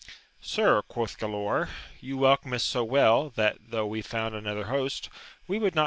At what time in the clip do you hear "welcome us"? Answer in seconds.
2.17-2.63